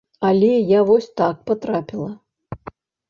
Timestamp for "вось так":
0.87-1.43